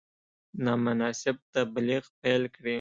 نامناسب 0.65 1.35
تبلیغ 1.55 2.03
پیل 2.21 2.43
کړي. 2.55 2.69